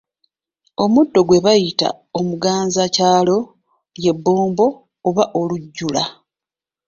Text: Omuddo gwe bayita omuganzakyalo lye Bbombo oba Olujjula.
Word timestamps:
Omuddo 0.83 1.19
gwe 1.27 1.43
bayita 1.45 1.89
omuganzakyalo 2.19 3.37
lye 3.99 4.13
Bbombo 4.15 4.65
oba 5.07 5.23
Olujjula. 5.39 6.03